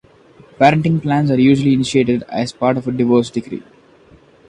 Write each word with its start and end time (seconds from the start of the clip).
Parenting 0.59 0.99
plans 0.99 1.29
are 1.29 1.39
usually 1.39 1.73
initiated 1.73 2.23
as 2.23 2.51
part 2.51 2.75
of 2.75 2.87
a 2.87 2.91
divorce 2.91 3.29
decree. 3.29 3.61